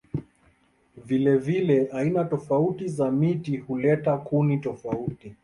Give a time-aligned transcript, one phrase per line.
[0.97, 5.35] Vilevile aina tofauti za miti huleta kuni tofauti.